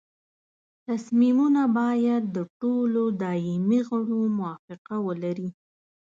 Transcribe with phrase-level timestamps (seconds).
[0.87, 5.49] تصمیمونه باید د ټولو دایمي غړو موافقه ولري.